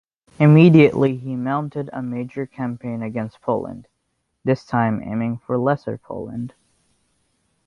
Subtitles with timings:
[0.39, 3.87] Immediately he mounted a major campaign against Poland,
[4.43, 6.55] this time aiming for Lesser Poland.